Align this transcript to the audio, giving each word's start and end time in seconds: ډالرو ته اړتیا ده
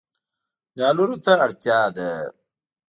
ډالرو 0.77 1.15
ته 1.25 1.33
اړتیا 1.45 1.79
ده 1.95 2.09